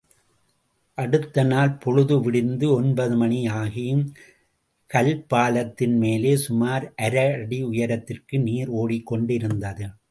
அடுத்த 0.93 1.43
நாள் 1.43 1.73
பொழுது 1.73 2.21
விடிந்து 2.21 2.73
ஒன்பது 2.73 3.15
மணி 3.15 3.45
ஆகியும் 3.47 4.03
கல்பாலத்தின்மேலே 4.93 6.33
சுமார் 6.33 6.93
அரை 6.95 7.33
அடி 7.33 7.63
உயரத்திற்கு 7.63 8.39
நீர் 8.39 8.71
ஓடிக்கொண்டிருந்தது. 8.71 9.93